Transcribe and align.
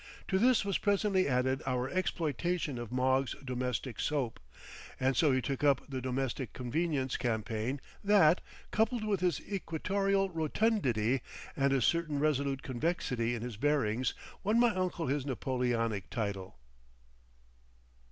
To 0.29 0.39
this 0.39 0.65
was 0.65 0.79
presently 0.79 1.27
added 1.27 1.61
our 1.67 1.87
exploitation 1.87 2.79
of 2.79 2.91
Moggs' 2.91 3.35
Domestic 3.45 3.99
Soap, 3.99 4.39
and 4.99 5.15
so 5.15 5.31
he 5.31 5.43
took 5.43 5.63
up 5.63 5.83
the 5.87 6.01
Domestic 6.01 6.53
Convenience 6.53 7.17
Campaign 7.17 7.79
that, 8.03 8.41
coupled 8.71 9.03
with 9.03 9.19
his 9.19 9.39
equatorial 9.41 10.31
rotundity 10.31 11.21
and 11.55 11.71
a 11.71 11.83
certain 11.83 12.17
resolute 12.17 12.63
convexity 12.63 13.35
in 13.35 13.43
his 13.43 13.57
bearings 13.57 14.15
won 14.43 14.59
my 14.59 14.73
uncle 14.73 15.05
his 15.05 15.23
Napoleonic 15.23 16.09
title. 16.09 16.57